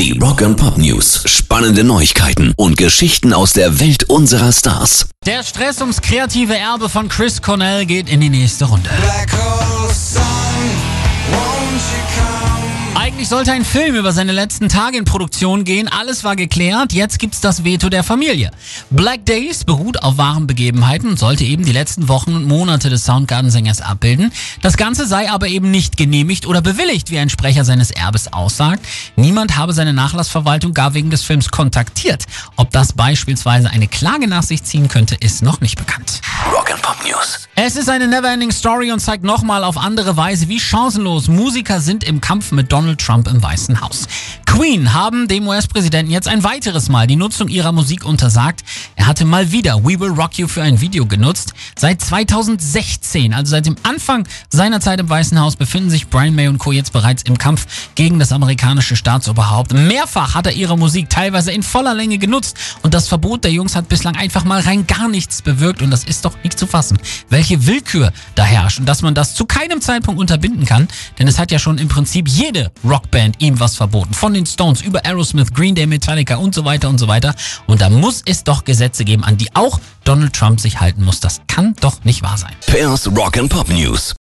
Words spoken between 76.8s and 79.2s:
und so weiter. Und da muss es doch Gesetze